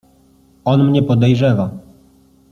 "On 0.65 0.83
mnie 0.83 1.03
podejrzewa." 1.03 1.69